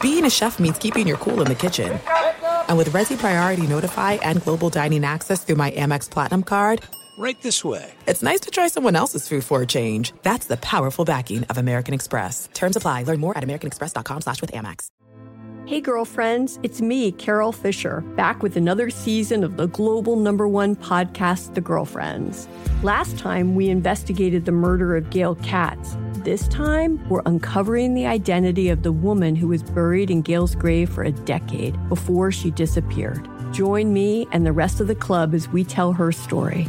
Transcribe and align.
Being 0.00 0.24
a 0.24 0.30
chef 0.30 0.58
means 0.58 0.78
keeping 0.78 1.06
your 1.06 1.16
cool 1.18 1.40
in 1.42 1.48
the 1.48 1.54
kitchen. 1.54 1.98
And 2.68 2.78
with 2.78 2.90
Resy 2.90 3.16
Priority 3.18 3.66
Notify 3.66 4.12
and 4.14 4.42
Global 4.42 4.68
Dining 4.70 5.04
Access 5.04 5.44
through 5.44 5.56
my 5.56 5.70
Amex 5.72 6.10
Platinum 6.10 6.42
card, 6.42 6.82
Right 7.18 7.40
this 7.42 7.62
way. 7.62 7.92
it's 8.06 8.22
nice 8.22 8.40
to 8.40 8.50
try 8.50 8.68
someone 8.68 8.96
else's 8.96 9.28
food 9.28 9.44
for 9.44 9.60
a 9.62 9.66
change. 9.66 10.12
That's 10.22 10.46
the 10.46 10.56
powerful 10.56 11.04
backing 11.04 11.44
of 11.44 11.58
American 11.58 11.92
Express. 11.94 12.48
Terms 12.54 12.74
apply. 12.74 13.02
Learn 13.04 13.20
more 13.20 13.36
at 13.36 13.44
americanexpress.com 13.44 14.22
slash 14.22 14.40
with 14.40 14.50
Amex. 14.52 14.88
Hey, 15.66 15.80
girlfriends, 15.80 16.58
it's 16.64 16.80
me, 16.80 17.12
Carol 17.12 17.52
Fisher, 17.52 18.00
back 18.16 18.42
with 18.42 18.56
another 18.56 18.90
season 18.90 19.44
of 19.44 19.56
the 19.58 19.68
global 19.68 20.16
number 20.16 20.48
one 20.48 20.74
podcast, 20.74 21.54
The 21.54 21.60
Girlfriends. 21.60 22.48
Last 22.82 23.16
time, 23.18 23.54
we 23.54 23.68
investigated 23.68 24.44
the 24.44 24.50
murder 24.52 24.96
of 24.96 25.10
Gail 25.10 25.36
Katz. 25.36 25.96
This 26.24 26.46
time, 26.46 27.04
we're 27.08 27.22
uncovering 27.26 27.94
the 27.94 28.06
identity 28.06 28.68
of 28.68 28.84
the 28.84 28.92
woman 28.92 29.34
who 29.34 29.48
was 29.48 29.64
buried 29.64 30.08
in 30.08 30.22
Gail's 30.22 30.54
grave 30.54 30.88
for 30.88 31.02
a 31.02 31.10
decade 31.10 31.76
before 31.88 32.30
she 32.30 32.52
disappeared. 32.52 33.28
Join 33.52 33.92
me 33.92 34.28
and 34.30 34.46
the 34.46 34.52
rest 34.52 34.78
of 34.78 34.86
the 34.86 34.94
club 34.94 35.34
as 35.34 35.48
we 35.48 35.64
tell 35.64 35.92
her 35.92 36.12
story. 36.12 36.68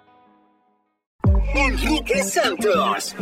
Enrique 1.53 2.23
Santos. 2.23 3.15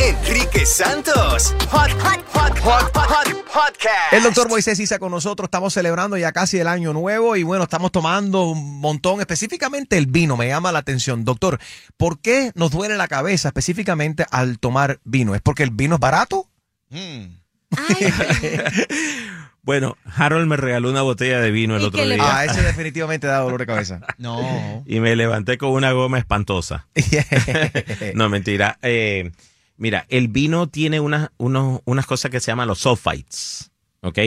Enrique 0.00 0.64
Santos. 0.64 1.54
Hot, 1.70 1.90
hot, 1.90 2.24
hot, 2.32 2.58
hot, 2.60 2.96
hot, 2.96 3.44
podcast. 3.46 4.12
El 4.12 4.22
doctor 4.22 4.48
Moisés 4.48 4.78
Isa 4.78 4.98
con 4.98 5.10
nosotros, 5.10 5.46
estamos 5.46 5.74
celebrando 5.74 6.16
ya 6.16 6.32
casi 6.32 6.58
el 6.58 6.68
año 6.68 6.92
nuevo 6.92 7.36
y 7.36 7.42
bueno, 7.42 7.64
estamos 7.64 7.90
tomando 7.90 8.50
un 8.50 8.80
montón, 8.80 9.20
específicamente 9.20 9.98
el 9.98 10.06
vino, 10.06 10.36
me 10.36 10.48
llama 10.48 10.72
la 10.72 10.78
atención. 10.78 11.24
Doctor, 11.24 11.58
¿por 11.96 12.20
qué 12.20 12.52
nos 12.54 12.70
duele 12.70 12.96
la 12.96 13.08
cabeza 13.08 13.48
específicamente 13.48 14.26
al 14.30 14.58
tomar 14.58 15.00
vino? 15.04 15.34
¿Es 15.34 15.40
porque 15.40 15.64
el 15.64 15.70
vino 15.70 15.96
es 15.96 16.00
barato? 16.00 16.48
Bueno, 19.62 19.96
Harold 20.16 20.48
me 20.48 20.56
regaló 20.56 20.90
una 20.90 21.02
botella 21.02 21.40
de 21.40 21.50
vino 21.52 21.76
el 21.76 21.82
¿Y 21.82 21.84
otro 21.84 22.04
día. 22.04 22.16
Ah, 22.20 22.44
ese 22.44 22.62
definitivamente 22.62 23.26
da 23.28 23.38
dolor 23.38 23.60
de 23.60 23.66
cabeza. 23.66 24.00
No. 24.18 24.82
Y 24.86 24.98
me 25.00 25.14
levanté 25.14 25.56
con 25.58 25.70
una 25.70 25.92
goma 25.92 26.18
espantosa. 26.18 26.88
no, 28.14 28.28
mentira. 28.28 28.78
Eh, 28.82 29.30
mira, 29.76 30.04
el 30.08 30.28
vino 30.28 30.68
tiene 30.68 31.00
unas, 31.00 31.30
unos, 31.38 31.80
unas 31.84 32.06
cosas 32.06 32.30
que 32.30 32.40
se 32.40 32.50
llaman 32.50 32.68
los 32.68 32.80
sulfites, 32.80 33.70
¿ok? 34.00 34.18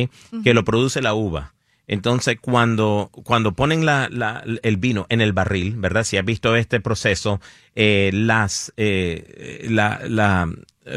Que 0.44 0.54
lo 0.54 0.64
produce 0.64 1.02
la 1.02 1.14
uva. 1.14 1.54
Entonces, 1.88 2.38
cuando, 2.42 3.12
cuando 3.12 3.52
ponen 3.54 3.86
la, 3.86 4.08
la- 4.10 4.44
el 4.64 4.78
vino 4.78 5.06
en 5.10 5.22
el 5.22 5.34
barril, 5.34 5.76
¿verdad? 5.78 6.04
Si 6.04 6.18
has 6.18 6.26
visto 6.26 6.56
este 6.56 6.80
proceso, 6.80 7.40
eh, 7.76 8.10
las 8.14 8.74
eh, 8.78 9.68
la, 9.70 10.00
la 10.08 10.50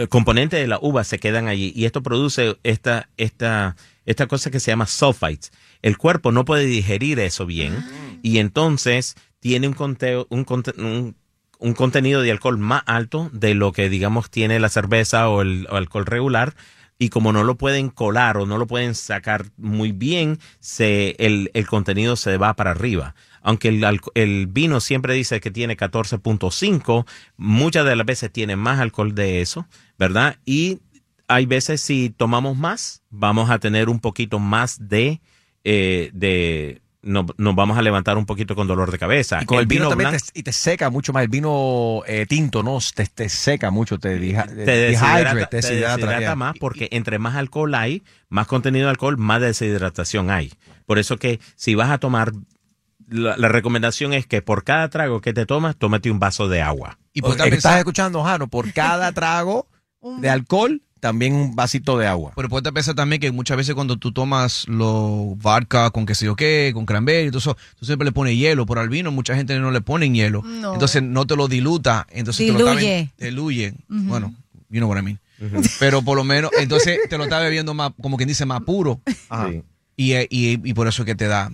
componentes 0.09 0.61
de 0.61 0.67
la 0.67 0.79
uva 0.81 1.05
se 1.05 1.19
quedan 1.19 1.49
allí 1.49 1.73
y 1.75 1.85
esto 1.85 2.03
produce 2.03 2.59
esta, 2.63 3.09
esta, 3.17 3.77
esta 4.07 4.27
cosa 4.27 4.51
que 4.51 4.61
se 4.61 4.71
llama 4.71 4.87
sulfites. 4.87 5.53
El 5.83 5.97
cuerpo 5.97 6.33
no 6.33 6.45
puede 6.45 6.67
digerir 6.67 7.19
eso 7.21 7.47
bien 7.47 7.85
y 8.23 8.39
entonces 8.39 9.17
tiene 9.41 9.69
un, 9.69 9.75
conteo, 9.75 10.27
un, 10.31 10.45
un, 10.79 11.17
un 11.59 11.75
contenido 11.75 12.23
de 12.23 12.31
alcohol 12.31 12.59
más 12.59 12.83
alto 12.87 13.31
de 13.33 13.55
lo 13.55 13.73
que 13.73 13.89
digamos 13.89 14.31
tiene 14.31 14.59
la 14.61 14.69
cerveza 14.69 15.29
o 15.29 15.43
el 15.43 15.67
o 15.71 15.77
alcohol 15.77 16.07
regular 16.07 16.55
y 16.99 17.11
como 17.11 17.33
no 17.33 17.45
lo 17.45 17.57
pueden 17.57 17.91
colar 17.91 18.37
o 18.37 18.47
no 18.47 18.59
lo 18.59 18.67
pueden 18.67 18.95
sacar 18.95 19.47
muy 19.57 19.93
bien, 19.93 20.41
se, 20.59 21.15
el, 21.19 21.51
el 21.55 21.67
contenido 21.67 22.17
se 22.17 22.37
va 22.37 22.55
para 22.55 22.73
arriba. 22.73 23.15
Aunque 23.43 23.69
el, 23.69 24.01
el 24.15 24.47
vino 24.47 24.81
siempre 24.81 25.15
dice 25.15 25.41
que 25.41 25.51
tiene 25.51 25.77
14.5, 25.77 27.07
muchas 27.37 27.85
de 27.87 27.97
las 27.97 28.07
veces 28.07 28.31
tiene 28.33 28.57
más 28.57 28.81
alcohol 28.81 29.15
de 29.15 29.41
eso, 29.41 29.67
¿verdad? 29.99 30.37
Y 30.45 30.79
hay 31.29 31.47
veces 31.47 31.81
si 31.81 32.11
tomamos 32.11 32.57
más, 32.57 33.03
vamos 33.11 33.51
a 33.51 33.59
tener 33.59 33.89
un 33.89 34.01
poquito 34.01 34.39
más 34.39 34.89
de... 34.89 35.21
eh, 35.65 36.11
de 36.13 36.81
no- 37.01 37.27
nos 37.37 37.55
vamos 37.55 37.79
a 37.79 37.83
levantar 37.83 38.19
un 38.19 38.27
poquito 38.27 38.57
con 38.57 38.67
dolor 38.67 38.91
de 38.91 38.99
cabeza. 38.99 39.41
Y 39.41 39.47
con 39.47 39.59
el, 39.61 39.67
vino, 39.67 39.89
también 39.89 40.11
blanco- 40.11 40.27
te, 40.33 40.41
y 40.41 40.43
te 40.43 40.53
seca 40.53 40.91
mucho 40.91 41.13
más. 41.13 41.23
El 41.23 41.29
vino 41.29 42.03
eh, 42.07 42.27
tinto, 42.29 42.63
¿no? 42.65 42.79
Te, 42.95 43.07
te 43.07 43.29
seca 43.29 43.71
mucho, 43.71 43.99
te, 43.99 44.19
deja, 44.19 44.47
te 44.47 44.55
deshidrata, 44.65 45.17
dehydrate, 45.35 45.47
te 45.47 45.75
deshidrata, 45.75 46.35
más 46.37 46.55
porque 46.59 46.89
entre 46.91 47.19
más 47.21 47.37
alcohol 47.37 47.73
hay, 47.77 48.03
más 48.29 48.47
contenido 48.49 48.87
de 48.87 48.91
alcohol, 48.91 49.17
más 49.17 49.41
deshidratación 49.41 50.31
hay. 50.31 50.53
Por 50.87 50.99
eso 50.99 51.19
que 51.19 51.39
si 51.55 51.75
vas 51.77 51.91
a 51.91 51.99
tomar, 51.99 52.33
la, 53.09 53.37
la 53.37 53.49
recomendación 53.49 54.13
es 54.13 54.27
que 54.27 54.43
por 54.43 54.65
cada 54.65 54.89
trago 54.89 55.21
que 55.21 55.33
te 55.33 55.47
tomas, 55.47 55.77
tómate 55.77 56.11
un 56.11 56.19
vaso 56.19 56.49
de 56.49 56.63
agua. 56.63 56.99
Y 57.13 57.21
pues, 57.21 57.39
estás 57.41 57.79
escuchando, 57.79 58.23
Jano, 58.23 58.49
por 58.49 58.73
cada 58.75 59.13
trago 59.13 59.67
de 60.21 60.31
alcohol, 60.31 60.83
también 61.01 61.35
un 61.35 61.57
vasito 61.57 61.99
de 61.99 62.07
agua. 62.07 62.33
Pero 62.35 62.49
a 62.57 62.73
pensar 62.73 62.95
también 62.95 63.21
que 63.21 63.31
muchas 63.31 63.57
veces 63.57 63.75
cuando 63.75 63.97
tú 63.97 64.13
tomas 64.13 64.67
los 64.69 65.37
vodka 65.39 65.91
con 65.91 66.07
qué 66.07 66.15
sé 66.15 66.27
yo 66.27 66.37
qué, 66.37 66.71
con 66.75 66.87
cranberry, 66.87 67.29
y 67.29 67.31
todo 67.31 67.39
eso, 67.39 67.57
tú 67.79 67.87
siempre 67.87 68.05
le 68.05 68.13
pones 68.13 68.37
hielo, 68.37 68.67
pero 68.67 68.81
al 68.81 68.89
vino 68.89 69.11
mucha 69.11 69.35
gente 69.35 69.59
no 69.59 69.71
le 69.71 69.81
ponen 69.81 70.15
hielo. 70.15 70.43
No. 70.43 70.75
Entonces 70.75 71.03
no 71.03 71.27
te 71.27 71.37
lo 71.37 71.49
diluta, 71.49 72.07
entonces 72.11 72.47
te 72.47 72.53
lo 72.53 72.59
Diluye. 72.71 73.11
diluye. 73.19 73.75
Ujú. 73.89 74.03
Bueno, 74.05 74.35
you 74.71 74.79
know 74.79 74.89
what 74.89 74.99
I 74.99 75.03
mean. 75.03 75.19
Pero 75.79 76.03
por 76.03 76.17
lo 76.17 76.25
menos, 76.25 76.51
entonces 76.59 76.99
te 77.09 77.17
lo 77.17 77.25
está 77.25 77.39
bebiendo 77.39 77.73
más, 77.73 77.93
como 78.01 78.17
quien 78.17 78.29
dice, 78.29 78.45
más 78.45 78.63
puro. 78.63 79.01
Sí. 79.51 79.63
Y, 79.97 80.13
eh, 80.13 80.29
y, 80.31 80.69
y 80.69 80.75
por 80.75 80.87
eso 80.87 81.03
es 81.03 81.07
que 81.07 81.15
te 81.17 81.27
da. 81.27 81.51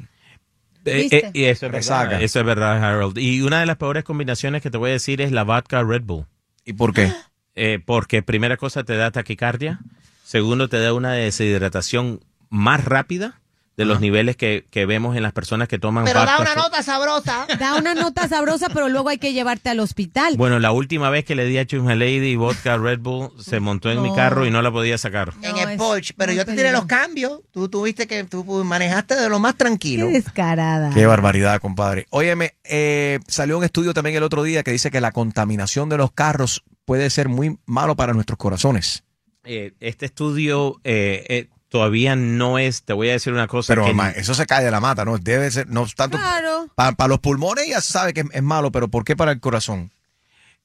Eh, 0.84 1.08
eh, 1.10 1.30
y 1.32 1.44
eso 1.44 1.66
es 1.66 1.72
verdad. 1.72 2.22
Eso 2.22 2.40
es 2.40 2.46
verdad, 2.46 2.82
Harold. 2.82 3.18
Y 3.18 3.42
una 3.42 3.60
de 3.60 3.66
las 3.66 3.76
peores 3.76 4.04
combinaciones 4.04 4.62
que 4.62 4.70
te 4.70 4.78
voy 4.78 4.90
a 4.90 4.94
decir 4.94 5.20
es 5.20 5.32
la 5.32 5.44
vodka 5.44 5.82
Red 5.82 6.02
Bull. 6.04 6.26
¿Y 6.64 6.74
por 6.74 6.92
qué? 6.92 7.12
Eh, 7.56 7.78
porque 7.84 8.20
primera 8.20 8.56
cosa 8.56 8.82
te 8.82 8.96
da 8.96 9.12
taquicardia, 9.12 9.78
segundo 10.24 10.68
te 10.68 10.80
da 10.80 10.92
una 10.92 11.12
deshidratación 11.12 12.18
más 12.48 12.84
rápida, 12.84 13.40
de 13.76 13.84
los 13.84 14.00
niveles 14.00 14.36
que, 14.36 14.66
que 14.70 14.86
vemos 14.86 15.16
en 15.16 15.22
las 15.22 15.32
personas 15.32 15.68
que 15.68 15.78
toman 15.78 16.04
Pero 16.04 16.24
da 16.24 16.38
una 16.38 16.54
nota 16.54 16.82
sabrosa. 16.82 17.46
Da 17.58 17.76
una 17.76 17.94
nota 17.94 18.28
sabrosa, 18.28 18.68
pero 18.68 18.88
luego 18.88 19.08
hay 19.08 19.18
que 19.18 19.32
llevarte 19.32 19.70
al 19.70 19.80
hospital. 19.80 20.34
Bueno, 20.36 20.58
la 20.58 20.72
última 20.72 21.08
vez 21.10 21.24
que 21.24 21.34
le 21.34 21.44
di 21.46 21.58
a 21.58 21.66
Chuma 21.66 21.94
Lady 21.94 22.36
vodka 22.36 22.76
Red 22.76 23.00
Bull, 23.00 23.30
se 23.40 23.60
montó 23.60 23.90
en 23.90 24.02
mi 24.02 24.14
carro 24.14 24.46
y 24.46 24.50
no 24.50 24.60
la 24.60 24.70
podía 24.70 24.98
sacar. 24.98 25.32
en 25.42 25.56
el 25.56 25.76
Porsche. 25.76 26.14
Pero 26.16 26.32
yo 26.32 26.44
te 26.44 26.54
tiré 26.54 26.72
los 26.72 26.86
cambios. 26.86 27.40
Tú 27.52 27.68
tuviste 27.68 28.06
que 28.06 28.24
tú 28.24 28.44
manejaste 28.64 29.14
de 29.14 29.28
lo 29.28 29.38
más 29.38 29.56
tranquilo. 29.56 30.06
Qué 30.06 30.14
descarada. 30.14 30.90
Qué 30.92 31.06
barbaridad, 31.06 31.60
compadre. 31.60 32.06
Óyeme, 32.10 32.54
eh, 32.64 33.20
salió 33.28 33.58
un 33.58 33.64
estudio 33.64 33.94
también 33.94 34.16
el 34.16 34.22
otro 34.22 34.42
día 34.42 34.62
que 34.62 34.72
dice 34.72 34.90
que 34.90 35.00
la 35.00 35.12
contaminación 35.12 35.88
de 35.88 35.96
los 35.96 36.12
carros 36.12 36.64
puede 36.84 37.10
ser 37.10 37.28
muy 37.28 37.58
malo 37.66 37.96
para 37.96 38.12
nuestros 38.12 38.38
corazones. 38.38 39.04
Eh, 39.44 39.72
este 39.80 40.06
estudio 40.06 40.80
eh, 40.84 41.24
eh, 41.28 41.48
todavía 41.74 42.14
no 42.14 42.60
es, 42.60 42.84
te 42.84 42.92
voy 42.92 43.08
a 43.08 43.14
decir 43.14 43.32
una 43.32 43.48
cosa. 43.48 43.72
Pero 43.74 43.84
que 43.84 43.94
ma, 43.94 44.10
eso 44.10 44.32
se 44.32 44.46
cae 44.46 44.64
de 44.64 44.70
la 44.70 44.78
mata, 44.78 45.04
¿no? 45.04 45.18
Debe 45.18 45.50
ser, 45.50 45.68
no 45.68 45.84
tanto. 45.96 46.16
Claro. 46.18 46.68
Para 46.76 47.08
los 47.08 47.18
pulmones 47.18 47.66
ya 47.68 47.80
se 47.80 47.90
sabe 47.92 48.14
que 48.14 48.20
es, 48.20 48.26
es 48.32 48.42
malo, 48.44 48.70
pero 48.70 48.86
¿por 48.86 49.02
qué 49.02 49.16
para 49.16 49.32
el 49.32 49.40
corazón? 49.40 49.90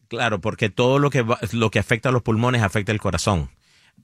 Claro, 0.07 0.39
porque 0.39 0.69
todo 0.69 0.99
lo 0.99 1.09
que 1.09 1.23
va- 1.23 1.39
lo 1.51 1.71
que 1.71 1.79
afecta 1.79 2.09
a 2.09 2.11
los 2.11 2.21
pulmones 2.21 2.61
afecta 2.61 2.91
el 2.91 2.99
corazón. 3.01 3.49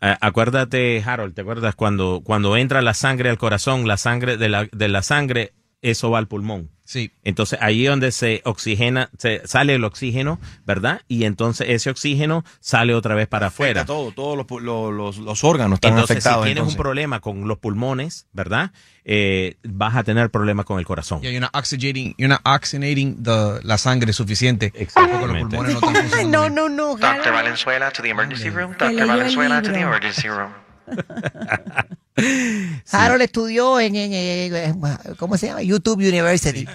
Eh, 0.01 0.15
acuérdate, 0.19 1.03
Harold, 1.05 1.35
¿te 1.35 1.41
acuerdas 1.41 1.75
cuando, 1.75 2.21
cuando 2.23 2.57
entra 2.57 2.81
la 2.81 2.95
sangre 2.95 3.29
al 3.29 3.37
corazón, 3.37 3.87
la 3.87 3.97
sangre 3.97 4.37
de 4.37 4.49
la, 4.49 4.67
de 4.71 4.87
la 4.87 5.03
sangre, 5.03 5.53
eso 5.83 6.09
va 6.09 6.17
al 6.17 6.27
pulmón? 6.27 6.71
Sí. 6.87 7.11
Entonces 7.23 7.57
ahí 7.61 7.83
donde 7.85 8.11
se 8.11 8.41
oxigena, 8.45 9.09
se 9.17 9.41
sale 9.47 9.73
el 9.73 9.83
oxígeno, 9.83 10.39
¿verdad? 10.65 11.01
Y 11.07 11.23
entonces 11.25 11.67
ese 11.69 11.89
oxígeno 11.89 12.45
sale 12.59 12.93
otra 12.93 13.15
vez 13.15 13.27
para 13.27 13.47
afuera. 13.47 13.85
Todo, 13.85 14.11
todos 14.11 14.37
los, 14.37 14.61
los, 14.61 14.93
los- 14.93 15.17
los 15.17 15.43
órganos 15.43 15.77
están 15.77 15.93
Entonces, 15.93 16.17
afectados. 16.17 16.43
si 16.43 16.49
tienes 16.49 16.59
entonces. 16.61 16.77
un 16.77 16.83
problema 16.83 17.19
con 17.21 17.47
los 17.47 17.57
pulmones, 17.57 18.27
¿verdad? 18.33 18.71
Eh, 19.03 19.57
vas 19.63 19.95
a 19.95 20.03
tener 20.03 20.29
problemas 20.29 20.65
con 20.65 20.77
el 20.79 20.85
corazón. 20.85 21.19
Y 21.23 21.27
you're 21.31 21.39
not 21.39 21.55
oxygenating, 21.55 22.13
you're 22.17 22.27
not 22.27 22.41
oxygenating 22.45 23.23
the, 23.23 23.59
la 23.63 23.77
sangre 23.79 24.13
suficiente. 24.13 24.71
Porque 24.71 25.27
los 25.27 25.49
pulmones 25.49 26.11
no 26.11 26.27
No, 26.29 26.49
no, 26.49 26.69
no. 26.69 26.97
Harold. 27.01 27.31
Valenzuela 27.31 27.91
to 27.91 28.01
the 28.03 28.09
emergency 28.09 28.49
room. 28.51 28.75
El 28.79 29.07
Valenzuela 29.07 29.61
to 29.61 29.71
the 29.71 29.79
emergency 29.81 30.27
room. 30.29 30.51
Harold 33.03 33.21
estudió 33.21 33.79
en, 33.79 33.95
en, 33.95 34.13
en- 34.13 34.81
¿cómo 35.17 35.37
se 35.37 35.47
llama? 35.47 35.61
YouTube 35.61 35.97
University. 35.99 36.67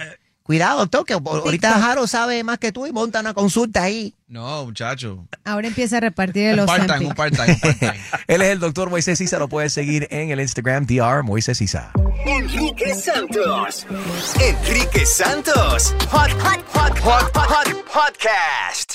Cuidado, 0.42 0.80
doctor, 0.80 1.04
que 1.04 1.12
ahorita 1.14 1.90
Harold 1.90 2.08
sabe 2.08 2.42
más 2.42 2.58
que 2.58 2.72
tú 2.72 2.84
y 2.84 2.92
monta 2.92 3.20
una 3.20 3.34
consulta 3.34 3.84
ahí. 3.84 4.14
No, 4.26 4.64
muchacho. 4.64 5.24
Ahora 5.44 5.68
empieza 5.68 5.98
a 5.98 6.00
repartir 6.00 6.46
el 6.48 6.60
Un 6.60 6.66
part-time, 6.66 7.06
un 7.06 7.14
part-time, 7.14 7.52
un 7.52 7.60
part-time. 7.60 7.94
Él 8.26 8.42
es 8.42 8.48
el 8.48 8.58
doctor 8.58 8.90
Moisés 8.90 9.20
Isa, 9.20 9.38
lo 9.38 9.48
puedes 9.48 9.72
seguir 9.72 10.08
en 10.10 10.30
el 10.30 10.40
Instagram, 10.40 10.86
DR 10.86 11.22
Moisés 11.22 11.60
Isa. 11.60 11.92
Enrique 12.26 12.94
Santos. 12.94 13.86
Enrique 14.40 15.06
Santos. 15.06 15.94
Hot, 16.10 16.30
hot, 16.32 16.64
hot, 16.74 16.98
hot, 16.98 17.36
hot, 17.36 17.68
podcast. 17.84 18.94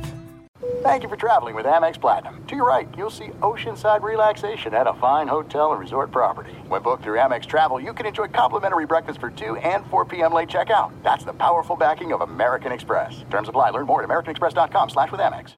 Thank 0.83 1.03
you 1.03 1.09
for 1.09 1.15
traveling 1.15 1.53
with 1.53 1.67
Amex 1.67 2.01
Platinum. 2.01 2.43
To 2.47 2.55
your 2.55 2.67
right, 2.67 2.89
you'll 2.97 3.11
see 3.11 3.27
oceanside 3.41 4.01
relaxation 4.01 4.73
at 4.73 4.87
a 4.87 4.95
fine 4.95 5.27
hotel 5.27 5.73
and 5.73 5.79
resort 5.79 6.09
property. 6.09 6.53
When 6.67 6.81
booked 6.81 7.03
through 7.03 7.19
Amex 7.19 7.45
Travel, 7.45 7.79
you 7.79 7.93
can 7.93 8.07
enjoy 8.07 8.29
complimentary 8.29 8.87
breakfast 8.87 9.19
for 9.19 9.29
2 9.29 9.57
and 9.57 9.85
4 9.91 10.05
p.m. 10.05 10.33
late 10.33 10.49
checkout. 10.49 10.91
That's 11.03 11.23
the 11.23 11.33
powerful 11.33 11.75
backing 11.75 12.13
of 12.13 12.21
American 12.21 12.71
Express. 12.71 13.23
Terms 13.29 13.47
apply. 13.47 13.69
Learn 13.69 13.85
more 13.85 14.01
at 14.01 14.09
americanexpress.com 14.09 14.89
slash 14.89 15.11
with 15.11 15.21
Amex. 15.21 15.53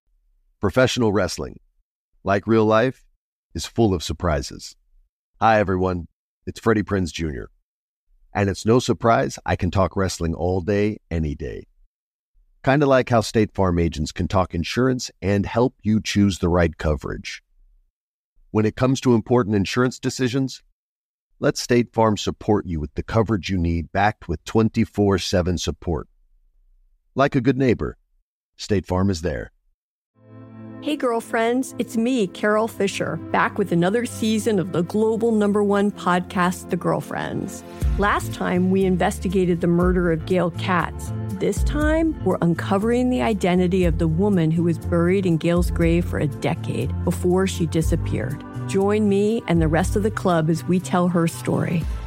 Professional 0.59 1.13
wrestling, 1.13 1.61
like 2.25 2.45
real 2.45 2.65
life, 2.65 3.05
is 3.55 3.65
full 3.65 3.93
of 3.93 4.03
surprises. 4.03 4.75
Hi, 5.39 5.57
everyone. 5.57 6.09
It's 6.45 6.59
Freddie 6.59 6.83
Prinze 6.83 7.13
Jr. 7.13 7.45
And 8.35 8.49
it's 8.49 8.65
no 8.65 8.79
surprise 8.79 9.39
I 9.45 9.55
can 9.55 9.71
talk 9.71 9.95
wrestling 9.95 10.35
all 10.35 10.59
day, 10.59 10.97
any 11.09 11.33
day. 11.33 11.67
Kind 12.63 12.81
of 12.81 12.87
like 12.87 13.09
how 13.09 13.19
State 13.19 13.53
Farm 13.53 13.77
agents 13.77 14.13
can 14.13 14.29
talk 14.29 14.55
insurance 14.55 15.11
and 15.21 15.45
help 15.45 15.75
you 15.83 15.99
choose 16.01 16.39
the 16.39 16.47
right 16.47 16.77
coverage. 16.77 17.43
When 18.51 18.65
it 18.65 18.77
comes 18.77 19.01
to 19.01 19.15
important 19.15 19.57
insurance 19.57 19.99
decisions, 19.99 20.63
let 21.41 21.57
State 21.57 21.91
Farm 21.91 22.15
support 22.15 22.65
you 22.65 22.79
with 22.79 22.93
the 22.95 23.03
coverage 23.03 23.49
you 23.49 23.57
need 23.57 23.91
backed 23.91 24.29
with 24.29 24.41
24 24.45 25.17
7 25.17 25.57
support. 25.57 26.07
Like 27.15 27.35
a 27.35 27.41
good 27.41 27.57
neighbor, 27.57 27.97
State 28.55 28.85
Farm 28.85 29.09
is 29.09 29.23
there. 29.23 29.51
Hey, 30.79 30.95
girlfriends, 30.95 31.75
it's 31.79 31.97
me, 31.97 32.27
Carol 32.27 32.69
Fisher, 32.69 33.17
back 33.33 33.57
with 33.57 33.73
another 33.73 34.05
season 34.05 34.57
of 34.57 34.71
the 34.71 34.83
global 34.83 35.33
number 35.33 35.63
one 35.63 35.91
podcast, 35.91 36.69
The 36.69 36.77
Girlfriends. 36.77 37.61
Last 37.97 38.33
time, 38.33 38.71
we 38.71 38.85
investigated 38.85 39.59
the 39.59 39.67
murder 39.67 40.13
of 40.13 40.25
Gail 40.25 40.51
Katz. 40.51 41.11
This 41.43 41.61
time, 41.65 42.17
we're 42.23 42.37
uncovering 42.41 43.09
the 43.09 43.21
identity 43.21 43.83
of 43.83 43.97
the 43.97 44.07
woman 44.07 44.49
who 44.49 44.63
was 44.63 44.77
buried 44.77 45.25
in 45.25 45.35
Gail's 45.35 45.69
grave 45.69 46.05
for 46.05 46.17
a 46.17 46.25
decade 46.25 46.93
before 47.03 47.47
she 47.47 47.65
disappeared. 47.65 48.41
Join 48.69 49.09
me 49.09 49.43
and 49.49 49.61
the 49.61 49.67
rest 49.67 49.97
of 49.97 50.03
the 50.03 50.09
club 50.09 50.49
as 50.49 50.63
we 50.63 50.79
tell 50.79 51.09
her 51.09 51.27
story. 51.27 51.83